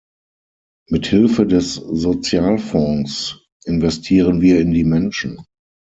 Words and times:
Mit 0.89 1.05
Hilfe 1.05 1.45
des 1.45 1.75
Sozialfonds 1.75 3.39
investieren 3.65 4.41
wir 4.41 4.59
in 4.59 4.71
die 4.71 4.83
Menschen. 4.83 5.45